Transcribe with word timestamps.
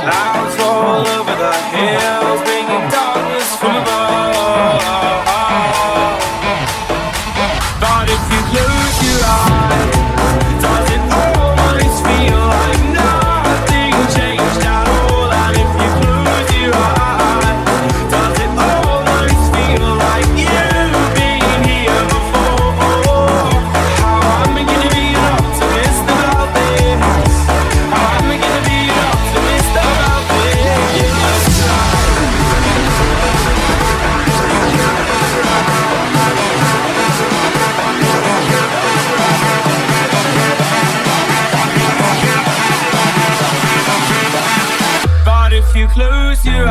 Clouds 0.00 0.60
all 0.60 1.06
over 1.06 1.34
the 1.34 1.52
hill. 1.74 2.17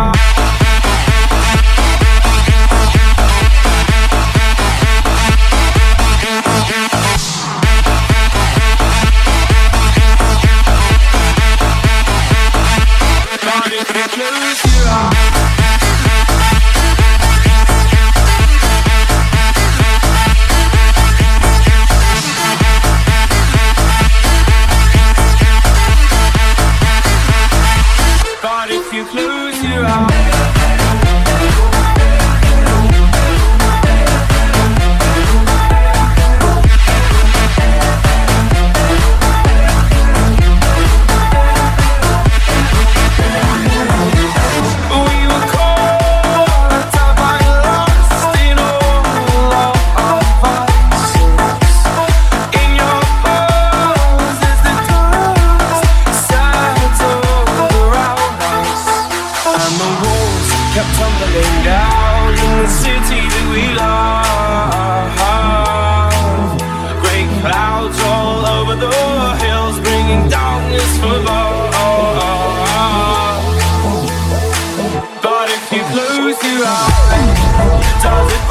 now. 0.00 0.39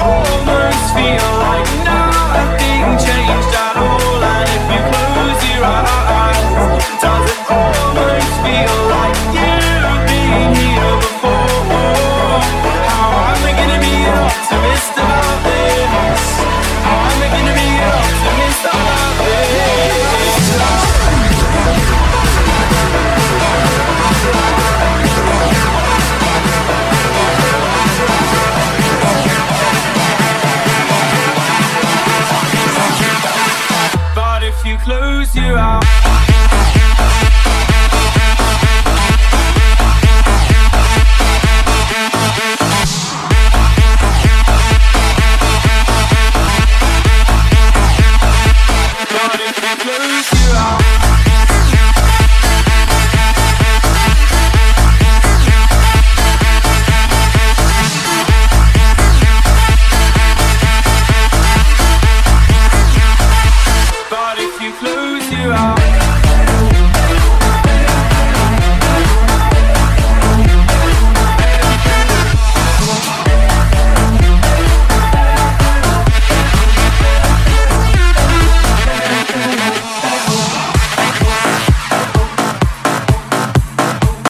Does 0.09 0.48